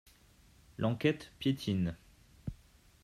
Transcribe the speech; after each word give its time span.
L'enquête 0.79 1.31
piétine. 1.37 1.95